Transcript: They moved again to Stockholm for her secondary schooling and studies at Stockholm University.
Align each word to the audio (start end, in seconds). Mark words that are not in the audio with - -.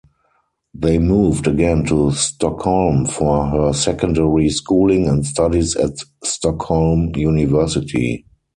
They 0.73 0.97
moved 0.97 1.45
again 1.45 1.85
to 1.85 2.09
Stockholm 2.13 3.05
for 3.05 3.45
her 3.45 3.71
secondary 3.71 4.49
schooling 4.49 5.07
and 5.07 5.23
studies 5.23 5.75
at 5.75 5.95
Stockholm 6.23 7.11
University. 7.15 8.25